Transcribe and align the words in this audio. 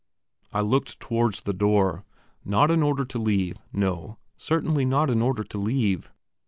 I 0.51 0.61
looked 0.61 0.99
towards 0.99 1.41
the 1.41 1.53
door, 1.53 2.05
not 2.43 2.71
in 2.71 2.81
order 2.81 3.05
to 3.05 3.19
leave 3.19 3.57
no, 3.71 4.17
certainly 4.35 4.83
not 4.83 5.11
in 5.11 5.21
order 5.21 5.43
to 5.43 5.57
leave. 5.59 6.09